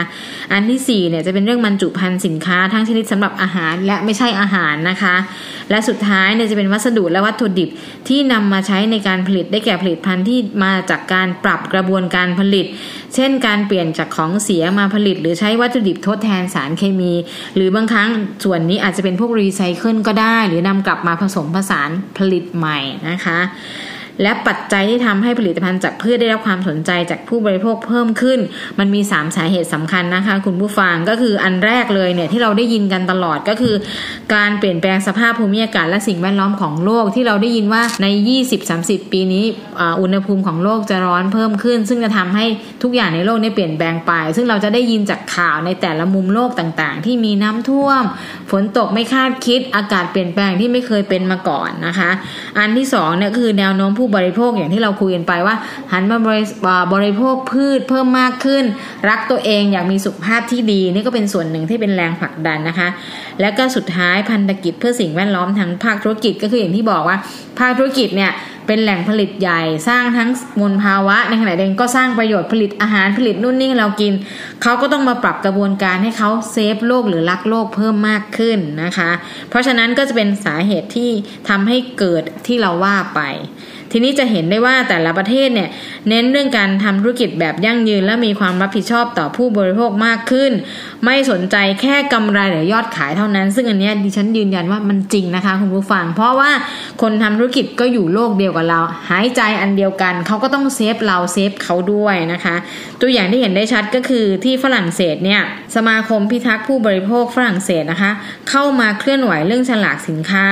[0.53, 5.15] อันที่4เนี่ยจะเป็นเรื่องบรรจุภัณฑ์สินค้าทั้งชนิดสำหรับอาหารและไม่ใช่อาหารนะคะ
[5.71, 7.69] และสุดท้ายเนี่ยจะเป็นวัสดุและวัตถุดิบ
[8.09, 12.67] ที่นำมาใช้ในการผลิตได้แก่ผลิตภัณฑ์ที่มาจากการปรับกระบวนการผลิต
[13.15, 17.13] เช่นการเปลี่ยนจากของเสียมาผลิต หรือใช้วัตถุดิบทดแทนสารเคมี
[17.55, 18.09] หรือบางครั้ง
[18.45, 23.39] ส่วนนี้อาจจะเป็นพวกรีไซเคิลก็ได้ หรือนำกลับมาผสมผสานผลิตใหม่นะคะ
[24.23, 28.39] และปัจจัยที่ทำให้ผลิตภัณฑ์จากพืชได้รับความสนใจจากผู้บริโภคเพิ่มขึ้น
[28.79, 33.75] มันมี 3 สาเหตุสำคัญนะคะ คุณผู้ฟังก็คืออันแรกเลยเนี่ยที่เราได้ยินกันตลอดก็คือ
[34.35, 38.07] การเปลี่ยนแปลงสภาพภูมิอากาศและสิ่งแวดล้อมของโลกที่เราได้ยินว่าใน
[38.61, 39.45] 20-30 ปีนี้
[40.01, 42.47] อุณหภูมิของโลกจะร้อนเพิ่มขึ้น ซึ่งจะทำให้
[42.83, 48.03] ทุกอย่างในโลกนี้เปลี่ยนแปลงไป ซึ่งเราจะได้ยินจากข่าวในแต่ละมุมโลกต่างๆ ที่มีน้ำท่วม
[48.51, 52.11] ฝนตกไม่คาดคิดอากาศเปลี่ยนแปลงที่ไม่เคยเป็นมาก่อนนะคะ
[52.59, 55.57] อันที่2เนี่ยคือแนวโน้มผู้บริโภคอย่างที่เราคุยกันไปว่า
[55.93, 56.45] หันมาบริ
[56.95, 58.65] บริโภคพืชเพิ่มมากขึ้น
[59.09, 62.89] รักตัวเองอยากมีสุขภาพที่ดี นี่ก็เป็นส่วนหนึ่งที่เป็นแรงผลักดันนะคะ
[63.41, 67.17] แล้วก็สุดท้ายพันธกิจเพื่อสิ่งแวดล้อมทางภาคธุรกิจก็คืออย่างที่บอกว่า
[67.59, 68.33] ภาคธุรกิจเนี่ย
[68.67, 74.13] เป็นแหล่งผลิตใหญ่สร้างทั้งมลภาวะในขณะเดียวกันก็สร้างประโยชน์ผลิตอาหารผลิตนู่นนี่เรากิน
[74.63, 79.11] เขาก็ต้องมาปรับกระบวนการให้เขา save โลกหรือรักโลกเพิ่มมากขึ้นนะคะ
[79.51, 81.11] เพราะฉะนั้นก็จะเป็นสาเหตุที่
[81.49, 83.21] ทำให้เกิดที่เราว่าไป
[83.93, 85.69] ทีนี้จะเห็นได้ว่าแต่ละประเทศเนี่ย
[86.09, 90.53] เน้นเรื่องการทำธุรกิจแบบยั่งยืน และมีความรับผิดชอบต่อผู้บริโภคมากขึ้น
[91.05, 96.51] ไม่สนใจแค่กำไรหรือยอดขายเท่านั้น ซึ่งอันนี้ดิฉันยืนยันว่ามันจริงนะคะคุณผู้ฟัง เพราะว่า
[97.03, 98.81] คนทำธุรกิจก็อยู่โลกเดียวกับเรา
[99.11, 102.55] หายใจอันเดียวกันเขาก็ต้อง save เรา save เขาด้วยนะคะ
[103.01, 105.41] ตัวอย่างที่เห็นได้ชัดก็คือที่ฝรั่งเศสเนี่ย
[105.77, 108.11] สมาคมพิทักษ์ผู้บริโภคฝรั่งเศสนะคะ
[108.51, 110.47] เข้ามาเคลื่อนไหวเรื่องฉลากสินค้า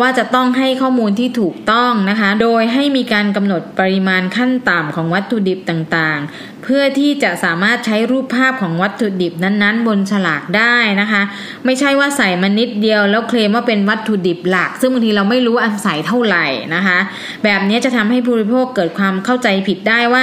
[0.00, 11.22] ว่าจะต้องให้ข้อมูลที่ถูกต้องนะคะ โดยให้มีการกำหนดปริมาณขั้นต่ำของวัตถุดิบต่างๆ เพื่อที่จะสามารถใช้รูปภาพของวัตถุดิบนั้นๆ บนฉลากได้นะคะ
[11.64, 16.98] ไม่ใช่ว่าใส่มานิดเดียวแล้วเคลมว่าเป็นวัตถุดิบหลัก ซึ่งบางทีเราไม่รู้อันใส่เท่าไหร่นะคะ
[17.44, 20.22] แบบนี้จะทำให้ผู้บริโภคเกิดความเข้าใจผิดได้ว่า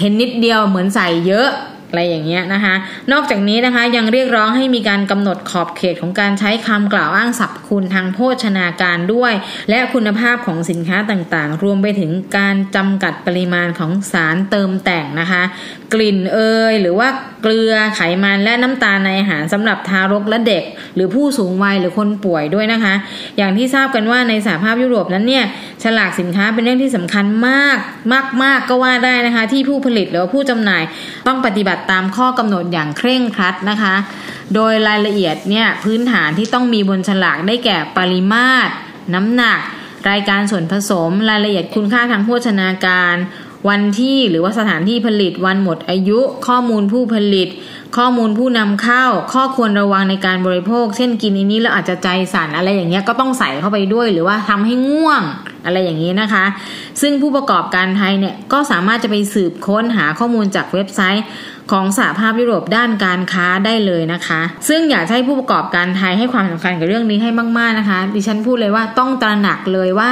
[0.00, 1.48] เห็นนิดเดียวเหมือนใส่เยอะ
[1.90, 2.74] อะไรอย่างเงี้ยนะคะ
[3.12, 9.32] นอกจากนี้นะคะยังเรียกร้องให้มีการกำหนดขอบเขตของการใช้คำกล่าวอ้างสรรพคุณทางโภชนาการด้วย
[9.70, 15.42] และคุณภาพของสินค้าต่างๆ รวมไปถึงการจำกัดปริมาณของสารเติมแต่งนะคะ
[15.92, 16.38] กลิ่นเอ
[16.70, 17.08] ยหรือว่า
[17.42, 22.94] เกลือไขมันและน้ำตาลในอาหารสำหรับทารกและเด็ก หรือผู้สูงวัยหรือคนป่วยด้วยนะคะ
[23.36, 25.44] อย่างที่ทราบกันว่าในสหภาพยุโรปนั้นเนี่ย
[25.84, 27.78] ฉลากสินค้าเป็นเรื่องที่สำคัญมาก
[28.42, 30.82] มากๆก็ว่าได้นะคะ ที่ผู้ผลิตหรือผู้จำหน่าย
[31.26, 33.94] ต้องปฏิบัติตามข้อกำหนดอย่างเคร่งครัดนะคะ
[34.54, 38.72] โดยรายละเอียดเนี่ยพื้นฐานที่ต้องมีบนฉลากได้แก่ปริมาตร
[39.14, 39.60] น้ำหนัก
[40.10, 43.16] รายการส่วนผสม รายละเอียดคุณค่าทางโภชนาการ
[43.68, 47.48] วันที่หรือว่าสถานที่ผลิตวันหมดอายุ ข้อมูลผู้ผลิต
[47.96, 55.22] ข้อมูลผู้นำเข้า ข้อควรระวังในการบริโภค เช่นกินอันนี้แล้วอาจจะใจสั่นอะไรอย่างเงี้ยก็ต้องใส่เข้าไปด้วย หรือว่าทำให้ง่วง
[55.64, 56.44] อะไรอย่างนี้นะคะ
[57.00, 61.24] ซึ่งผู้ประกอบการไทยเนี่ยก็สามารถจะไปสืบค้นหาข้อมูลจากเว็บไซต์
[61.72, 70.10] ของสหภาพยุโรปด้านการค้าได้เลยนะคะ ซึ่งอยากให้ผู้ประกอบการไทยให้ความสำคัญกับเรื่องนี้ให้มาก ๆนะคะ ดิฉันพูดเลยว่าต้องตระหนักเลยว่า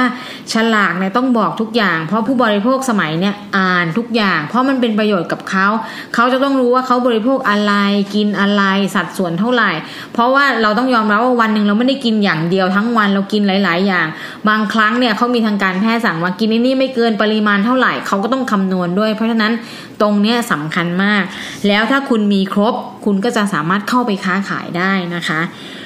[0.53, 5.67] ฉลากเนี่ยต้องบอกทุกอย่าง เพราะผู้บริโภคสมัยเนี่ยอ่านทุกอย่าง เพราะมันเป็นประโยชน์กับเขา
[6.15, 7.73] เขาจะต้องรู้ว่าเขาบริโภคอะไร
[8.15, 8.63] กินอะไร
[8.95, 9.71] สัดส่วนเท่าไหร่
[10.13, 14.07] เพราะว่าเราต้องยอมรับว่าวันหนึ่งเราไม่ได้กินอย่างเดียวทั้งวันเรากินหลาย ๆ อย่าง
[14.49, 19.53] บางครั้งเนี่ยเขามีทางการแพทย์สั่งว่ากินนี่ไม่เกินปริมาณเท่าไหร่เขาก็ต้องคำนวณด้วย เพราะฉะนั้น
[20.01, 21.23] ตรงนี้สำคัญมาก
[21.67, 22.73] แล้วถ้าคุณมีครบ
[23.05, 25.41] คุณก็จะสามารถเข้าไปค้าขายได้นะคะ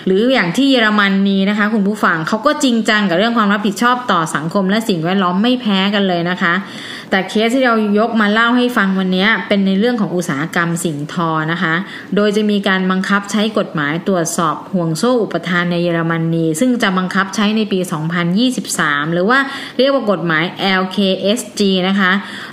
[0.05, 6.53] หรืออย่างที่เยอรมนนีนะคะ คุณผู้ฟังเขาก็จริงจังกับเรื่องความรับผิดชอบต่อสังคมและสิ่งแวดล้อมไม่แพ้กันเลยนะคะ
[7.09, 11.73] แต่เคสที่เรายกมาเล่าให้ฟังวันนี้เป็นในเรื่องของอุตสาหกรรมสิ่งทอนะคะ
[12.15, 17.79] โดยจะมีการบังคับใช้กฎหมายตรวจสอบห่วงโซ่อุปทานในเยอรมนี ซึ่งจะบังคับใช้ในปี
[18.45, 19.39] 2023 หรือว่า
[19.77, 20.43] เรียกว่ากฎหมาย
[20.81, 22.11] LKSG นะคะ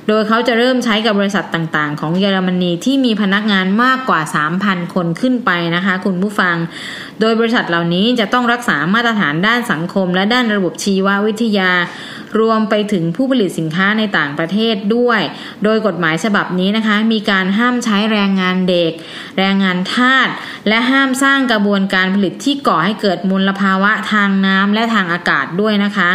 [0.09, 4.21] โดยเขาจะเริ่มใช้กับบริษัทต่างๆ ของเยอรมนีที่มีพนักงานมากกว่า
[4.59, 6.57] 3,000 คนขึ้นไปนะคะ คุณผู้ฟัง
[7.21, 11.71] โดยบริษัทเหล่านี้จะต้องรักษามาตรฐานด้านสังคม และด้านระบบชีววิทยา
[12.38, 15.20] รวมไปถึงผู้ผลิตสินค้าในต่างประเทศด้วย
[15.64, 18.92] โดยกฎหมายฉบับนี้นะคะ มีการห้ามใช้แรงงานเด็ก
[19.38, 20.29] แรงงานทาส
[20.68, 26.11] และห้ามสร้างกระบวนการผลิตที่ก่อให้เกิดมลภาวะทางน้ำและทางอากาศด้วยนะคะ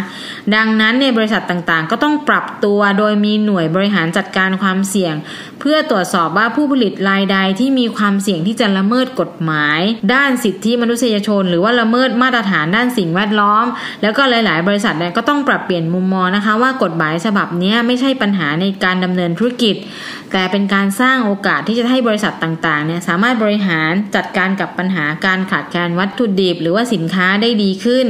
[0.55, 5.15] ดังนั้นในบริษัทต่างๆ ก็ต้องปรับตัวโดยมีหน่วยบริหารจัดการความเสี่ยง
[5.60, 9.79] เพื่อตรวจสอบว่าผู้ผลิตรายใดที่มีความเสี่ยงที่จะละเมิดกฎหมาย
[10.13, 13.65] ด้านสิทธิมนุษยชน หรือว่าละเมิดมาตรฐานด้านสิ่งแวดล้อม
[14.01, 19.76] แล้วก็หลาย ๆ บริษัทเนี่ยก็ต้องปรับเปลี่ยนมุมมอนะคะว่ากฎหมายฉบับนี้ไม่ใช่ปัญหาในการดำเนินธุรกิจ
[20.32, 28.08] แต่เป็นการสร้างโอกาสที่จะให้บริษัทต่างๆเนี่ยสามารถบริหารจัดการกับปัญหาการขาดแคลนวัตถุดิบ หรือว่าสินค้าได้ดีขึ้น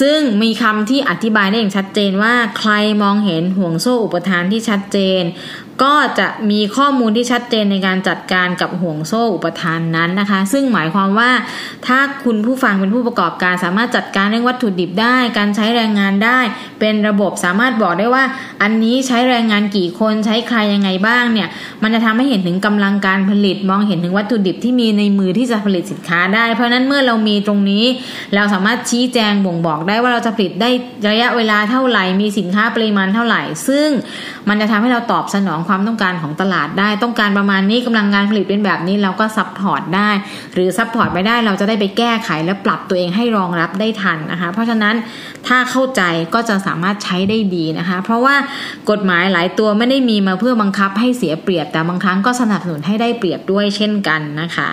[0.00, 2.72] ซึ่งมีคำที่อธิบายได้อย่างชัดเจนว่าใคร
[3.02, 5.22] มองเห็นห่วงโซ่อุปทานที่ชัดเจน
[5.82, 11.30] ก็จะมีข้อมูลที่ชัดเจนในการจัดการกับห่วงโซ่อุปทานนั้นนะคะ ซึ่งหมายความว่า
[11.86, 16.38] ถ้าคุณผู้ฟังเป็นผู้ประกอบการ สามารถจัดการเรื่องวัตถุดิบได้ การใช้แรงงานได้
[16.80, 18.24] เป็นระบบสามารถบอกได้ว่า
[18.62, 21.48] อันนี้ใช้แรงงานกี่คนใช้ใครยังไงบ้างเนี่ย
[21.82, 27.84] มันจะทำให้เห็นถึงกำลังการผลิตมองเห็นถึงวัตถุดิบที่มีในมือที่จะผลิตสินค้าได้ เพราะนั้นเมื่อเรามีตรงนี้
[28.34, 30.70] เราสามารถชี้แจงบ่งบอกได้ว่าเราจะผลิตได้
[31.10, 33.88] ระยะเวลาเท่าไหร่มีสินค้าปริมาณเท่าไหร่ ซึ่ง
[34.48, 40.10] มันจะทำให้เราตอบสนองความต้องการของตลาดได้ ต้องการประมาณนี้กำลังงานผลิตเป็นแบบนี้เราก็ support ได้
[40.54, 44.94] หรือ support ไม่ได้เราจะได้ไปแก้ไขและปรับตัวเองให้รองรับได้ทันนะคะ เพราะฉะนั้น
[45.46, 46.02] ถ้าเข้าใจ
[46.34, 48.36] ก็จะสามารถใช้ได้ดีนะคะ เพราะว่า
[48.90, 54.70] กฎหมายหลายตัวไม่ได้มีมาเพื่อบังคับให้เสียเปรียบ แต่บางครั้งก็สนับสนุนให้ได้เปรียบด้วยเช่นกันนะคะ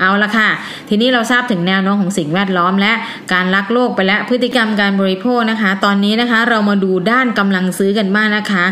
[0.00, 0.48] เอาละค่ะ
[0.88, 2.92] ทีนี้เราทราบถึงแนวโน้มของสิ่งแวดล้อมและ
[3.32, 8.64] การรักโลกไปและพฤติกรรมการบริโภคนะคะ ตอนนี้นะคะเรามาดูด้านกำลังซื้อกันบ้างนะคะ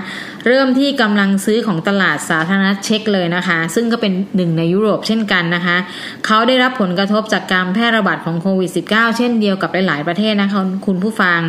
[0.47, 5.77] เริ่มที่กำลังซื้อของตลาดสาธารณรัฐเช็กเลยนะคะ ซึ่งก็เป็นหนึ่งในยุโรปเช่นกันนะคะ
[6.27, 11.41] เขาได้รับผลกระทบจากการแพร่ระบาดของโควิด -19 เช่นเดียวกับหลายๆประเทศนะคะคุณผู้ฟัง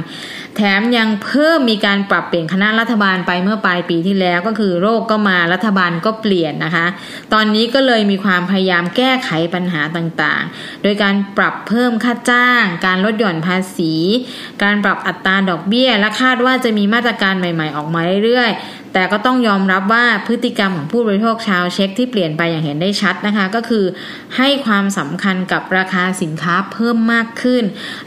[0.56, 6.86] แถมยังเพิ่มมีการปรับเปลี่ยนคณะรัฐบาลไปเมื่อปลายปีที่แล้วก็คือโรคก็มารัฐบาลก็เปลี่ยนนะคะ
[7.34, 13.94] ตอนนี้ก็เลยมีความพยายามแก้ไขปัญหาต่างๆ โดยการปรับเพิ่มค่าจ้าง การลดหย่อนภาษี
[14.64, 23.86] การปรับอัตราดอกเบี้ย และคาดว่าจะมีมาตรการใหม่ ๆ ออกมาเรื่อยๆ แต่ก็ต้องยอมรับว่าพฤติกรรมของผู้บริโภคชาวเช็คที่เปลี่ยนไปอย่างเห็นได้ชัดนะคะ ก็คือ
[24.38, 27.64] ให้ความสำคัญกับราคาสินค้าเพิ่มมากขึ้น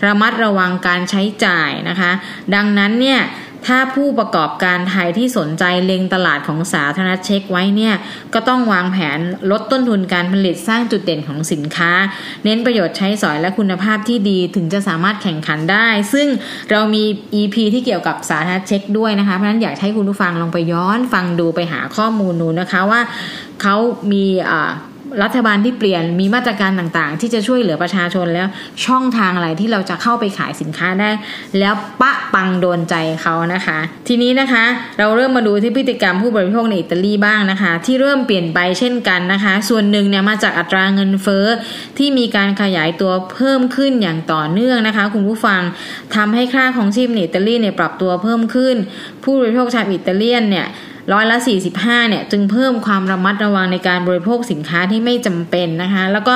[0.07, 2.13] ระมัดระวังการใช้จ่ายนะคะ
[2.55, 3.21] ดังนั้นเนี่ย
[3.67, 7.95] ถ้าผู้ประกอบการไทยที่สนใจเล็งตลาดของสาธารณเช็คไว้เนี่ย
[8.35, 9.19] ก็ต้องวางแผน
[9.51, 11.91] ลดต้นทุนการผลิตสร้างจุดเด่นของสินค้า
[12.45, 16.29] เน้นประโยชน์ใช้สอยและคุณภาพที่ดีถึงจะสามารถแข่งขันได้ ซึ่ง
[16.71, 17.05] เรามี
[17.41, 23.01] EP ที่เกี่ยวกับสาธารณเช็คด้วยนะคะ เพราะฉะนั้นอยากให้คุณผู้ฟังลองไปย้อนฟังดูไปหาข้อมูลดูนะคะว่า
[23.63, 23.77] เขา
[24.13, 24.71] มีอ่า
[25.23, 28.47] รัฐบาลที่เปลี่ยนมีมาตรการต่างๆ ที่จะช่วยเหลือประชาชนแล้ว
[28.87, 31.11] ช่องทางอะไรที่เราจะเข้าไปขายสินค้าได้
[31.59, 34.65] แล้วปะปังโดนใจเขานะคะ ทีนี้นะคะ
[34.99, 41.47] เราเริ่มมาดูที่พฤติกรรมผู้บริโภคในอิตาลีบ้างนะคะ ที่เริ่มเปลี่ยนไปเช่นกันนะคะ ส่วนหนึ่งเนี่ยมาจากอัตราเงินเฟ้อ
[41.99, 45.61] ที่มีการขยายตัวเพิ่มขึ้นอย่างต่อเนื่องนะคะ คุณผู้ฟัง
[46.15, 48.77] ทำให้ค่าของชีพในอิตาลีเนี่ยปรับตัวเพิ่มขึ้น
[49.25, 50.69] ผู้บริโภคชาวอิตาเลียนเนี่ย
[51.13, 51.37] ร้อยละ
[51.75, 56.35] 45 เนี่ย จึงเพิ่มความระมัดระวังในการบริโภคสินค้าที่ไม่จำเป็นนะคะ แล้วก็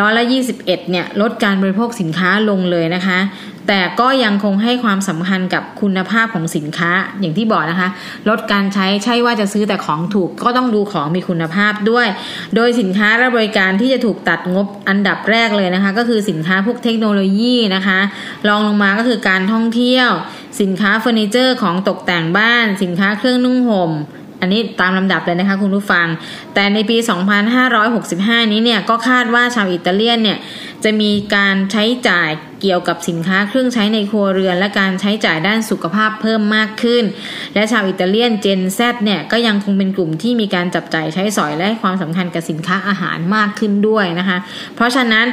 [0.00, 0.24] ร้อยละ
[0.56, 3.18] 21 เนี่ย ลดการบริโภคสินค้าลงเลยนะคะ
[3.68, 7.88] แต่ก็ยังคงให้ความสำคัญกับคุณภาพของสินค้าอย่างที่บอกนะคะ
[8.28, 12.06] ลดการใช้ใช่ว่าจะซื้อแต่ของถูกก็ต้องดูของมีคุณภาพด้วย
[12.56, 17.98] โดยสินค้าและบริการที่จะถูกตัดงบอันดับแรกเลยนะคะ ก็คือสินค้าพวกเทคโนโลยีนะคะ
[18.48, 20.10] รองลงมาก็คือการท่องเที่ยว
[20.60, 23.92] สินค้าเฟอร์นิเจอร์ของตกแต่งบ้าน สินค้าเครื่องนุ่งห่ม
[24.40, 26.06] อันนี้ตามลำดับเลยนะคะคุณผู้ฟัง
[26.54, 26.96] แต่ในปี
[27.74, 30.38] 2565 นี้เนี่ยก็คาดว่าชาวอิตาเลียนเนี่ย
[30.84, 37.04] จะมีการใช้จ่ายเกี่ยวกับสินค้าเครื่องใช้ในครัวเรือน และการใช้จ่ายด้านสุขภาพเพิ่มมากขึ้น
[37.54, 44.38] และชาวอิตาเลียน Gen Z เนี่ยก็ยังคงเป็นกลุ่มที่มีการจับจ่ายใช้สอยและให้ความสำคัญกับสินค้าอาหารมากขึ้นด้วยนะคะ
[44.76, 45.26] เพราะฉะนั้น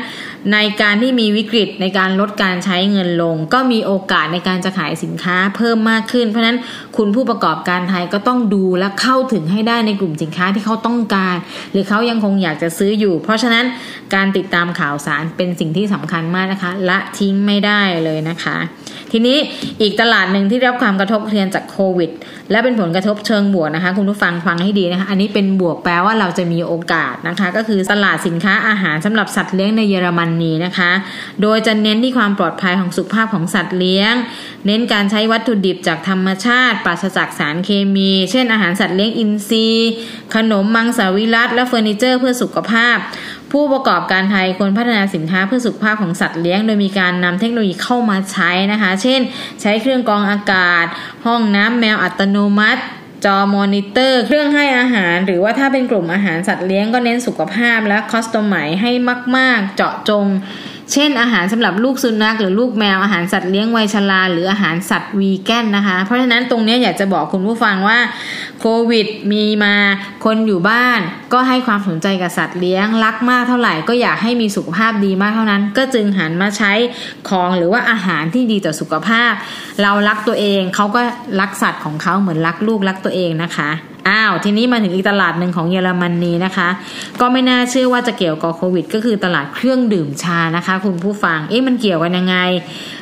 [0.54, 6.60] ในการที่มีวิกฤตในการลดการใช้เงินลง ก็มีโอกาสในการจะขายสินค้าเพิ่มมากขึ้น เพราะฉะนั้น
[6.98, 11.36] คุณผู้ประกอบการไทยก็ต้องดูและเข้าถึงให้ได้ในกลุ่มสินค้าที่เขาต้องการ
[11.72, 13.66] หรือเขายังคงอยากจะซื้ออยู่ เพราะฉะนั้น
[14.16, 18.58] การติดตามข่าวสารเป็นสิ่งที่สำคัญมากนะคะ ละทิ้งไม่ได้เลยนะคะ
[19.12, 19.38] ทีนี้
[19.82, 22.12] อีกตลาดหนึ่งที่รับความกระทบกระเทือนจากโควิด
[22.52, 30.92] และเป็นผลกระทบเชิงบวกนะคะ คุณผู้ฟังฟังให้ดีนะคะ อันนี้เป็นบวกแปลว่าเราจะมีโอกาสนะคะ ก็คือตลาดสินค้าอาหารสำหรับสัตว์เลี้ยงในเยอรมนนีนะคะ
[31.42, 34.14] โดยจะเน้นที่ความปลอดภัยของสุขภาพของสัตว์เลี้ยง
[34.66, 39.92] เน้นการใช้วัตถุดิบจากธรรมชาติ ปราศจากสารเคมี เช่นอาหารสัตว์เลี้ยงอินทรีย์
[40.36, 42.98] ขนมมังสวิรัติและเฟอร์นิเจอร์เพื่อสุขภาพ
[43.52, 49.22] ผู้ประกอบการไทยควรพัฒนาสินค้าเพื่อสุขภาพของสัตว์เลี้ยง โดยมีการนำเทคโนโลยีเข้ามาใช้นะคะ เช่น
[49.62, 50.86] ใช้เครื่องกรองอากาศ
[51.26, 52.82] ห้องน้ำแมวอัตโนมัติ
[53.26, 58.92] จอมอนิเตอร์ เครื่องให้อาหาร หรือว่าถ้าเป็นกลุ่มอาหารสัตว์เลี้ยงก็เน้นสุขภาพและ customizeให้
[59.38, 60.26] มาก ๆ เจาะจง
[60.94, 68.00] เช่น อาหารสำหรับลูกสุนัขหรือลูกแมวอาหารสัตว์เลี้ยงวัยชราหรืออาหารสัตว์วีแกนนะคะ เพราะฉะนั้นตรงนี้อยากจะบอกคุณผู้ฟังว่า
[68.60, 69.76] โควิดมีมา
[70.26, 71.00] คนอยู่บ้าน
[71.34, 76.74] ก็ให้ความสนใจกับสัตว์เลี้ยงรักมากเท่าไหร่ก็อยากให้มีสุขภาพดีมากเท่านั้น ก็จึงหันมาใช้
[77.30, 79.32] ของหรือว่าอาหารที่ดีต่อสุขภาพ
[79.82, 81.02] เรารักตัวเองเขาก็
[81.40, 83.70] รักสัตว์ของเขาเหมือนรักลูกรักตัวเองนะคะ
[84.08, 86.70] อ้าวทีนี้มาถึงอีกตลาดหนึ่งของเยอรมนนีนะคะ
[87.22, 92.36] ก็ไม่น่าเชื่อว่าจะเกี่ยวกับโควิด ก็คือตลาดเครื่องดื่มชานะคะ คุณผู้ฟังเอ๊ะมันเกี่ยวกันยังไง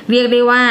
[0.09, 0.63] เรียกได้ว่า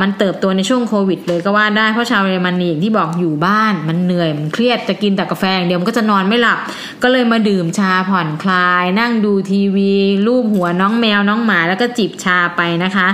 [0.00, 6.58] มันเติบโตในช่วงโควิด เลยก็ว่าได้เพราะชาวเยอรมนีอย่างที่บอกอยู่บ้านมันเหนื่อยมันเครียดจะกินแต่กาแฟเดียวมันก็จะนอนไม่หลับ
[7.02, 9.92] ก็เลยมาดื่มชาผ่อนคลาย นั่งดูทีวี
[10.26, 13.08] รูปหัวน้องแมวน้องหมาแล้วก็จิบชาไปนะคะ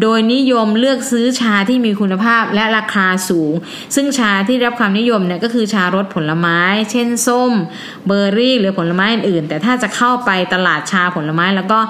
[0.00, 3.52] โดยนิยมเลือกซื้อชาที่มีคุณภาพและราคาสูง
[3.94, 7.52] ซึ่งชาที่รับความนิยมเนี่ยก็คือชารสผลไม้ เช่นส้ม
[8.06, 11.80] เบอร์รี่ หรือผลไม้อื่นๆแต่ถ้าจะเข้าไปตลาดชาผลไม้แล้วก็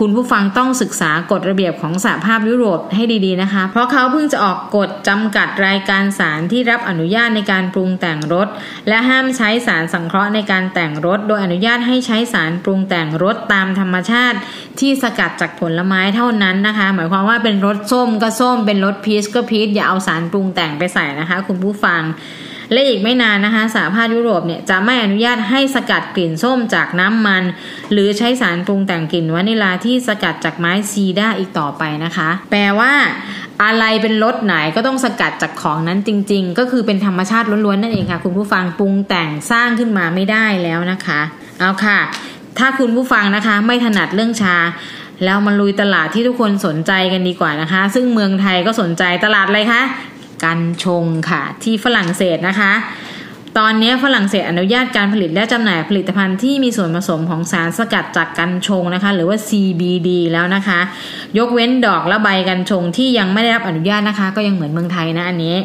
[0.00, 8.48] คุณผู้ฟังต้องศึกษากฎระเบียบของสหภาพยุโรปให้ดี ๆ นะคะ เพราะเขาเพิ่งจะออกกฎจำกัดรายการสารที่รับอนุญาตในการปรุงแต่งรส
[8.88, 14.38] และห้ามใช้สารสังเคราะห์ในการแต่งรสโดยอนุญาตให้ใช้สารปรุงแต่งรสตามธรรมชาติ
[14.80, 22.02] ที่สกัดจากผลไม้เท่านั้นนะคะ หมายความว่าเป็นรสส้มก็ส้ม เป็นรสพีชก็พีชอย่าเอาสารปรุงแต่งไปใส่นะคะ คุณผู้ฟัง
[22.72, 27.42] และอีกไม่นานนะคะสหภาพยุโรปเนี่ยจะไม่อนุญาตให้สกัดกลิ่นส้มจากน้ำมัน
[27.92, 32.92] หรือใช้สารปรุงแต่งกลิ่นวานิลาที่สกัดจากไม้ซีด้าอีกต่อไปนะคะ แปลว่า
[33.64, 41.20] อะไรเป็นรสไหนก็ต้องสกัดจากของนั้นจริง ๆ ก็คือเป็นธรรมชาติล้วนๆนั่นเองค่ะ คุณผู้ฟังปรุงแต่งสร้างขึ้นมาไม่ได้แล้วนะคะ
[41.58, 41.98] เอาค่ะ
[42.58, 44.56] ถ้าคุณผู้ฟังนะคะไม่ถนัดเรื่องชา
[45.24, 49.82] แล้วมาลุยตลาดที่ทุกคนสนใจกันดีกว่านะคะ ซึ่งเมืองไทยก็สนใจตลาดอะไรคะ
[50.44, 52.72] กันชงค่ะ ที่ฝรั่งเศสนะคะ
[53.58, 60.80] ตอนนี้ฝรั่งเศสอนุญาตการผลิตและจำหน่ายผลิตภัณฑ์ที่มีส่วนผสมของสารสกัดจากกัญชงนะคะ หรือว่า CBD แล้วนะคะ
[61.38, 65.56] ยกเว้นดอกและใบกัญชงที่ยังไม่ได้รับอนุญาตนะคะ ก็ยังเหมือนเมืองไทยนะอันนี้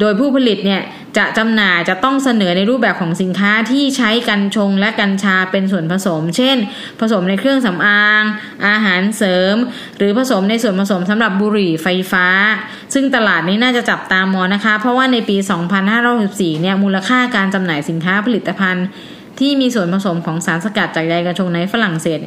[0.00, 0.80] โดยผู้ผลิตเนี่ย
[1.18, 6.56] จะจำหน่ายจะต้องเสนอในรูปแบบของสินค้าที่ใช้กัญชงและกัญชาเป็นส่วนผสม เช่น
[7.00, 8.22] ผสมในเครื่องสำอาง
[8.66, 9.54] อาหารเสริม
[9.98, 12.26] หรือผสมในส่วนผสมสำหรับบุหรี่ไฟฟ้า
[12.94, 15.36] ซึ่งตลาดนี้น่าจะจับตามองนะคะ เพราะว่าในปี
[15.98, 18.86] 2564เนี่ยมูลค่าการจำหน่ายสินค้าผลิตภัณฑ์
[19.42, 22.20] ที่มีส่วนผสมของสารสกัดจากใยกัญชงในฝรั่งเศส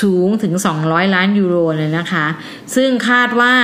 [0.00, 0.52] สูงถึง
[0.84, 2.26] 200 ล้านยูโรเลยนะคะ
[2.74, 3.54] ซึ่งคาดว่า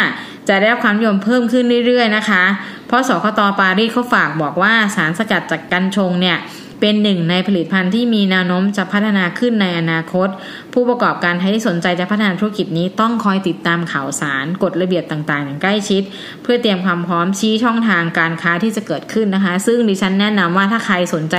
[0.51, 2.45] จะได้รับความนิยมเพิ่มขึ้นเรื่อยๆนะคะ
[2.87, 6.37] เพราะสคตปารีสเขาฝากบอกว่าสารสกัดจากกัญชงเนี่ย
[6.81, 10.29] เป็นหนึ่งในผลิตภัณฑ์ที่มีแนวโน้มจะพัฒนาขึ้นในอนาคต
[10.73, 16.03] ผู้ประกอบการไทยที่สนใจจะพัฒนาธุรกิจนี้ต้องคอยติดตามข่าวสารกฎระเบียบต่างๆ อย่างใกล้ชิด
[16.43, 21.37] เพื่อเตรียมความพร้อมชี้ช่องทางการค้าที่จะเกิดขึ้นนะคะ ซึ่งดิฉันแนะนำว่าถ้าใครสนใจ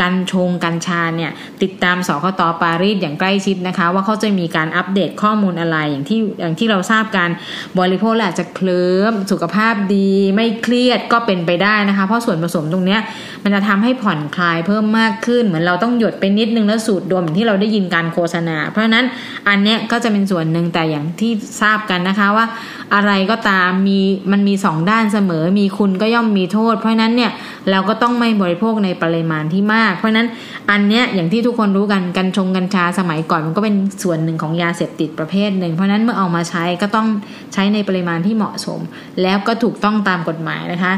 [0.00, 1.30] กัญชงกัญชาเนี่ย
[1.62, 7.30] ติดตามสคตปารีสอย่างใกล้ชิดนะคะ ว่าเขาจะมีการอัปเดตข้อมูลอะไรอย่างที่อย่างที่เราทราบการ
[7.78, 12.98] บริโภคอาจจะเคลิ้มสุขภาพดี ไม่เครียดก็เป็นไปได้นะคะ เพราะส่วนผสมตรงนี้
[13.44, 19.04] มันจะทำให้ผ่อนคลายเพิ่มมากขึ้น เหมือนเราต้องหยดไปนิดนึงแล้วสูดดมอย่างที่เราได้ยินการโฆษณา เพราะฉะนั้น
[19.48, 22.46] อันเนี้ยก็จะเป็นส่วนหนึ่งแต่อย่างที่ทราบกันนะคะว่า
[22.94, 24.00] อะไรก็ตามมี
[24.32, 27.30] มันมีสองด้านเสมอ มีคุณก็ย่อมมีโทษ เพราะฉะนั้นเนี่ย
[27.70, 30.28] เราก็ต้องไม่บริโภคในปริมาณที่มาก เพราะฉะนั้น
[30.70, 37.06] อันเนี้ยอย่างที่ทุกคนรู้กันกัญชงกัญชาสมัยก่อนมันก็เป็นส่วนหนึ่งของยาเสพติดประเภทหนึ่ง เพราะนั้นเมื่อเอามาใช้ก็ต้อง
[37.52, 38.80] ใช้ในปริมาณที่เหมาะสม
[39.22, 40.92] แล้วก็ถูกต้องตามกฎหมายนะคะ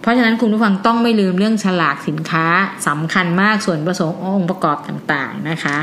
[0.00, 2.46] เพราะฉะนั้นคุณผู้ฟังต้องไม่ลืมเรื่องฉลากสินค้า
[2.86, 5.78] สำคัญมากส่วนผสมองค์ประกอบต่างๆนะคะ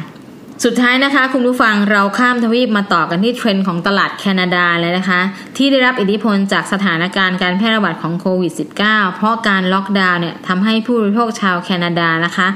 [0.63, 5.21] สุดท้ายนะคะ คุณผู้ฟังเราข้ามทวีปมาต่อกันที่เทรนด์ของตลาดแคนาดาเลยนะคะ
[5.57, 8.53] ที่ได้รับอิทธิพลจากสถานการณ์การแพร่ระบาดของโควิด
[8.85, 12.47] -19 เพราะการล็อกดาวน์เนี่ยทำให้ผู้บริโภคชาวแคนาดานะคะ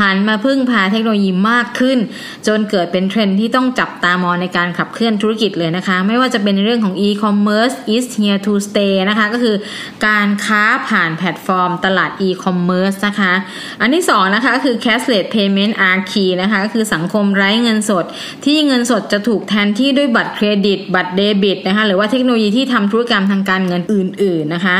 [0.00, 1.98] หันมาพึ่งพาเทคโนโลยีมากขึ้น
[2.46, 9.56] จนเกิดเป็นเทรนด์ที่ต้องจับตามองในการขับเคลื่อนธุรกิจเลยนะคะ ไม่ว่าจะเป็นเรื่องของ e-commerce is here to stay นะคะ ก็คือ
[10.06, 13.32] การค้าผ่านแพลตฟอร์มตลาด e-commerce นะคะ
[13.80, 18.04] อันที่สองนะคะคือ cashless payment are key นะคะก็คือสังคมไร้เงินสด
[18.44, 24.76] ที่เงินสดจะถูกแทนที่ด้วยบัตรเครดิต บัตรเดบิตนะคะหรือว่าเทคโนโลยีที่ทำธุรกรรมทางการเงินอื่น ๆ นะคะ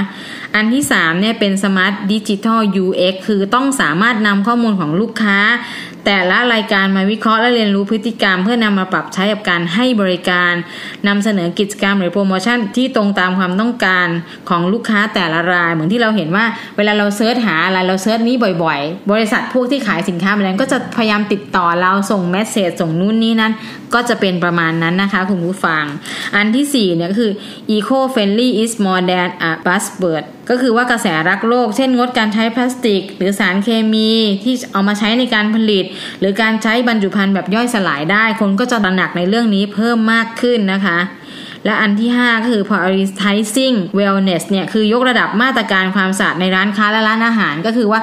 [0.54, 5.38] อันที่3เนี่ยเป็น Smart Digital UX คือต้องสามารถนำข้อมูลของลูกค้า
[6.11, 10.53] แต่ละรายการมาวิเคราะห์และเรียนรู้พฤติกรรม เพื่อนำมาปรับใช้กับการให้บริการ
[11.09, 14.09] นำเสนอกิจกรรมหรือโปรโมชั่นที่ตรงตามความต้องการ
[14.49, 16.44] ของลูกค้าแต่ละราย เหมือนที่เราเห็นว่า
[16.77, 23.53] เวลาเรา search หาอะไรเรา search นี้บ่อยๆ บริษัทพวกที่ขายสินค้าแบรนด์ก็จะพยายามติดต่อเราส่ง message ส่งนู่นนี่นั่น
[23.94, 25.85] ก็จะเป็นประมาณนั้นนะคะคุณผู้ฟัง
[26.37, 27.31] อันที่4เนี่ยคือ
[27.75, 34.11] eco friendly is more than a buzzword ก็คือว่ากระแสรักโลก เช่นงดการใช้พลาสติก หรือสารเคมี
[34.44, 35.85] ที่เอามาใช้ในการผลิต
[36.20, 40.98] หรือการใช้บรรจุภัณฑ์แบบย่อยสลายได้ คนก็จะตระหนักในเรื่องนี้เพิ่มมากขึ้นนะคะ
[41.64, 48.01] และอันที่ 5 ก็คือ prioritizing wellness เนี่ยคือยกระดับมาตรการความสะอาดในร้านค้าและร้านอาหาร ก็คือว่า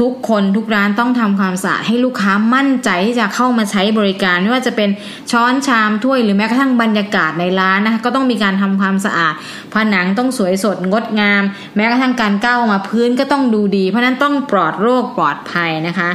[0.00, 4.90] ทุกคนทุกร้านต้องทำความสะอาดให้ลูกค้ามั่นใจที่จะเข้ามาใช้บริการไม่ว่าจะเป็น
[5.30, 9.34] ช้อนชามถ้วยหรือแม้กระทั่งบรรยากาศในร้านนะคะก็ต้องมีการทำความสะอาด
[9.74, 11.42] ผนังต้องสวยสดงดงาม
[11.76, 16.08] แม้กระทั่งการก้าวมาพื้นก็ต้องดูดี เพราะนั้นต้องปลอดโรคปลอดภัยนะคะ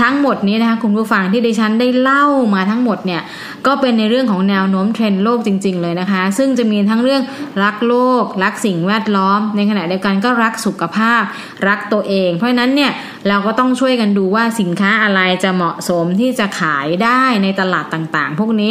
[0.00, 2.24] ทั้งหมดนี้นะคะคุณผู้ฟังที่ดิฉันได้เล่า
[2.54, 3.22] มาทั้งหมดเนี่ย
[3.66, 7.22] ก็เป็นในเรื่องของแนวโน้มเทรนด์โลกจริง ๆ เลยนะคะซึ่งจะมีทั้งเรื่อง
[7.62, 11.22] รักโลก รักสิ่งแวดล้อม ในขณะเดียวกันก็รักสุขภาพ
[11.68, 12.92] รักตัวเอง เพราะฉะนั้นเนี่ย
[13.28, 18.70] เราก็ต้องช่วยกันดูว่าสินค้าอะไรจะเหมาะสมที่จะขายได้ในตลาดต่างๆ พวกนี้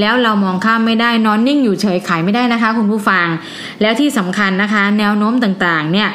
[0.00, 3.26] แล้วเรามองข้ามไม่ได้นอนนิ่งอยู่เฉยขายไม่ได้นะคะ คุณผู้ฟัง
[3.80, 6.08] แล้วที่สำคัญนะคะ แนวโน้มต่างๆเนี่ย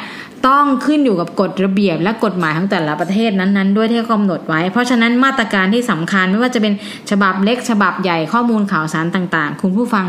[0.48, 6.74] ต้องขึ้นอยู่กับกฎระเบียบและกฎหมายของแต่ละประเทศนั้นๆ ด้วยที่กำหนดไว้ เพราะฉะนั้นมาตรการที่สำคัญไม่ว่าจะเป็น
[7.10, 10.04] ฉบับเล็กฉบับใหญ่ข้อมูลข่าวสารต่างๆ คุณผู้ฟัง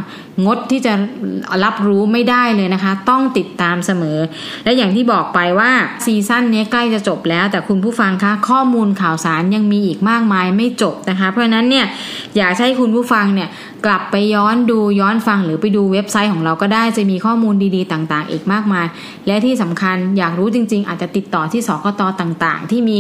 [0.46, 0.94] งดที่จะ
[1.64, 4.18] รับรู้ไม่ได้เลยนะคะ ต้องติดตามเสมอ
[4.64, 5.72] และอย่างที่บอกไปว่า
[6.06, 11.86] ซีซั่นนี้ใกล้จะจบแล้ว แต่คุณผู้ฟังคะข้อมูลข่าวสารยังมีอีกมากมายไม่จบนะคะ เพราะฉะนั้นเนี่ย
[12.38, 13.50] อยากให้คุณผู้ฟังเนี่ย
[13.86, 18.88] กลับไปย้อนดูย้อนฟังหรือไปดูเว็บไซต์ของเราก็ได้จะมีข้อมูลดีๆ ต่างๆ อีกมากมาย
[19.28, 23.00] และที่สำคัญอยากรู้จริง ๆ อาจจะติดต่อที่สกตต่างๆ ที่มี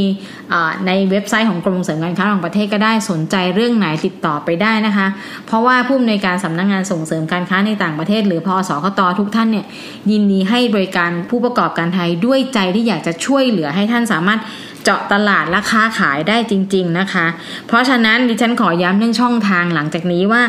[0.87, 5.07] ในเว็บไซต์ของกรมส่งเสริมการค้าระหว่างประเทศก็ได้สนใจเรื่องไหนติดต่อไปได้นะคะ
[5.47, 9.65] เพราะว่าผู้อำนวยการสำนักงงานส่งเสริมการค้าในต่างประเทศ หรือพอสกตทุกท่านเนี่ย
[10.11, 14.39] ยินดีให้บริการผู้ประกอบการไทยด้วยใจที่อยากจะช่วยเหลือให้ท่านสามารถ
[14.83, 17.25] เจาะตลาดและค้าขายได้จริง ๆนะคะ
[17.67, 20.43] เพราะฉะนั้นดิฉันขอย้ำเรื่องช่องทางหลังจากนี้ว่า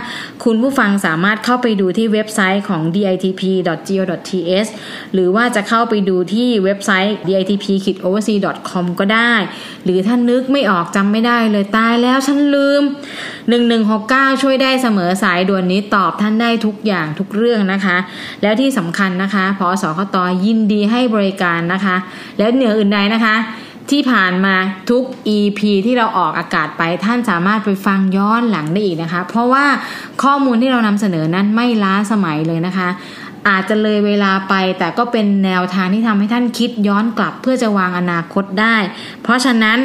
[0.45, 4.71] คุณผู้ฟังสามารถเข้าไปดูที่เว็บไซต์ของ ditp.go.th
[5.15, 9.33] หรือว่าจะเข้าไปดูที่เว็บไซต์ ditp-oversea.com ก็ได้
[9.85, 12.83] หรือถ้านึกไม่ออกจำไม่ได้เลยตายแล้วฉันลืม
[13.63, 17.97] 1169 ช่วยได้เสมอสายด่วนนี้ตอบท่านได้ทุกอย่างทุกเรื่องนะคะ
[18.43, 21.97] แล้วที่สำคัญนะคะพอสคตยินดีให้บริการนะคะ
[22.39, 23.37] แล้วเหนืออื่นใดนะคะ
[23.91, 24.55] ที่ผ่านมา
[24.91, 25.05] ทุก
[25.37, 29.67] EP ที่เราออกอากาศไปท่านสามารถไปฟังย้อนหลังได้อีกนะคะ เพราะว่า
[30.23, 32.89] ข้อมูลที่เรานำเสนอนั้นไม่ล้าสมัยเลยนะคะ
[33.49, 38.77] อาจจะเลยเวลาไปแต่ก็เป็นแนวทางที่ทำให้ท่านคิดย้อนกลับเพื่อจะวางอนาคตได้
[39.23, 39.79] เพราะฉะนั้น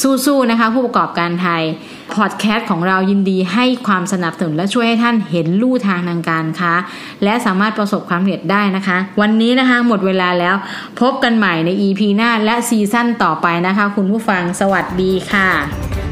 [0.00, 1.62] สู้ๆนะคะ ผู้ประกอบการไทย
[2.14, 6.72] พอดแคสต์ของเรายินดีให้ความสนับสนุนและช่วยให้ท่านเห็นลู่ทางทางการค้า
[7.24, 10.54] และสามารถประสบความสำเร็จได้นะคะ วันนี้นะคะหมดเวลาแล้ว
[11.00, 16.11] พบกันใหม่ใน EP หน้าและซีซั่นต่อไปนะคะ คุณผู้ฟังสวัสดีค่ะ